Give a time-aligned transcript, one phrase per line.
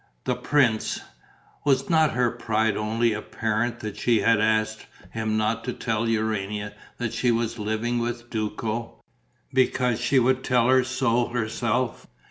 [0.23, 1.01] The prince...
[1.63, 6.73] was not her pride only apparent that she had asked him not to tell Urania
[6.97, 8.99] that she was living with Duco,
[9.53, 12.07] because she would tell her so herself?